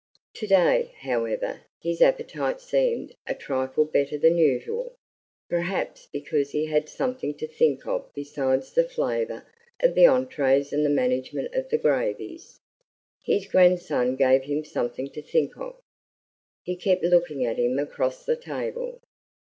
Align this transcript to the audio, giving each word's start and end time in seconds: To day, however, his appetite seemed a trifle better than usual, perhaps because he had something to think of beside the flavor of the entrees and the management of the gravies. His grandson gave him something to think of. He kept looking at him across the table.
To 0.37 0.47
day, 0.47 0.95
however, 1.01 1.61
his 1.83 2.01
appetite 2.01 2.59
seemed 2.59 3.13
a 3.27 3.35
trifle 3.35 3.85
better 3.85 4.17
than 4.17 4.35
usual, 4.35 4.95
perhaps 5.47 6.07
because 6.11 6.49
he 6.49 6.65
had 6.65 6.89
something 6.89 7.35
to 7.37 7.47
think 7.47 7.85
of 7.85 8.11
beside 8.15 8.63
the 8.63 8.83
flavor 8.89 9.45
of 9.79 9.93
the 9.93 10.07
entrees 10.07 10.73
and 10.73 10.83
the 10.83 10.89
management 10.89 11.53
of 11.53 11.69
the 11.69 11.77
gravies. 11.77 12.59
His 13.25 13.45
grandson 13.45 14.15
gave 14.15 14.41
him 14.45 14.63
something 14.65 15.11
to 15.11 15.21
think 15.21 15.55
of. 15.55 15.79
He 16.63 16.75
kept 16.77 17.03
looking 17.03 17.45
at 17.45 17.59
him 17.59 17.77
across 17.77 18.25
the 18.25 18.35
table. 18.35 19.01